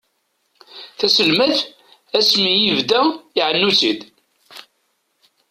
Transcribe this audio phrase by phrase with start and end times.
[0.97, 1.57] Taselmadt
[2.17, 3.01] asmi i ibda
[3.39, 3.99] iɛennu-tt-id.